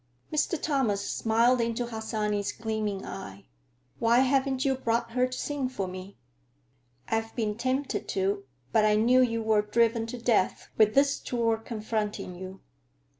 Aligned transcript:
Mr. 0.33 0.59
Thomas 0.59 1.07
smiled 1.07 1.61
into 1.61 1.85
Harsanyi's 1.85 2.51
gleaming 2.53 3.05
eye. 3.05 3.45
"Why 3.99 4.21
haven't 4.21 4.65
you 4.65 4.73
brought 4.73 5.11
her 5.11 5.27
to 5.27 5.37
sing 5.37 5.69
for 5.69 5.87
me?" 5.87 6.17
"I've 7.07 7.35
been 7.35 7.53
tempted 7.55 8.07
to, 8.07 8.43
but 8.71 8.83
I 8.83 8.95
knew 8.95 9.21
you 9.21 9.43
were 9.43 9.61
driven 9.61 10.07
to 10.07 10.17
death, 10.17 10.69
with 10.75 10.95
this 10.95 11.19
tour 11.19 11.55
confronting 11.59 12.33
you." 12.33 12.61